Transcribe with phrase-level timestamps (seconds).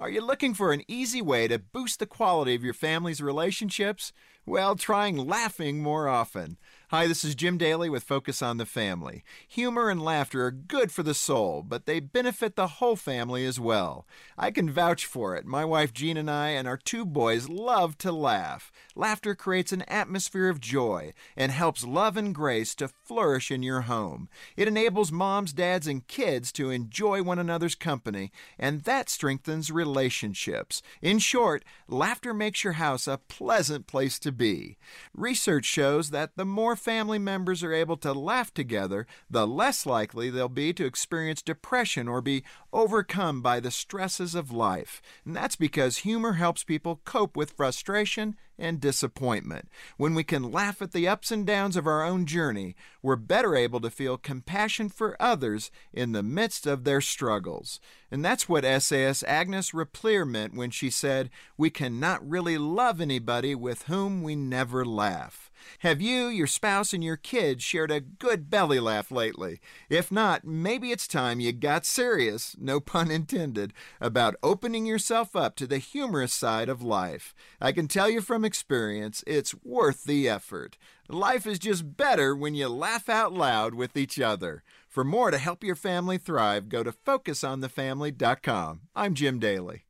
[0.00, 4.12] Are you looking for an easy way to boost the quality of your family's relationships?
[4.46, 6.56] Well, trying laughing more often.
[6.90, 9.22] Hi, this is Jim Daly with Focus on the Family.
[9.46, 13.60] Humor and laughter are good for the soul, but they benefit the whole family as
[13.60, 14.06] well.
[14.38, 15.44] I can vouch for it.
[15.44, 18.72] My wife Jean and I and our two boys love to laugh.
[18.96, 23.82] Laughter creates an atmosphere of joy and helps love and grace to flourish in your
[23.82, 24.30] home.
[24.56, 30.80] It enables moms, dads, and kids to enjoy one another's company, and that strengthens relationships.
[31.02, 34.78] In short, laughter makes your house a pleasant place to be.
[35.12, 40.30] Research shows that the more family members are able to laugh together, the less likely
[40.30, 45.02] they'll be to experience depression or be overcome by the stresses of life.
[45.24, 49.68] And that's because humor helps people cope with frustration and disappointment.
[49.96, 53.54] When we can laugh at the ups and downs of our own journey, we're better
[53.54, 57.80] able to feel compassion for others in the midst of their struggles.
[58.10, 63.54] And that's what essayist Agnes Repplier meant when she said, We cannot really love anybody
[63.54, 65.50] with whom we never laugh.
[65.80, 69.60] Have you, your spouse, and your kids shared a good belly laugh lately?
[69.90, 75.56] If not, maybe it's time you got serious, no pun intended, about opening yourself up
[75.56, 77.34] to the humorous side of life.
[77.60, 80.78] I can tell you from experience, it's worth the effort.
[81.08, 84.64] Life is just better when you laugh out loud with each other.
[84.88, 88.80] For more to help your family thrive, go to FocusOnTheFamily.com.
[88.96, 89.87] I'm Jim Daly.